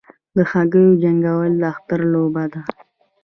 د 0.35 0.37
هګیو 0.51 0.99
جنګول 1.01 1.51
د 1.61 1.63
اختر 1.73 1.99
لوبه 2.13 2.43
ده. 2.51 2.61